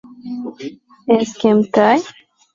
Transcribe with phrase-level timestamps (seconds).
[1.27, 1.95] S Kem Ty?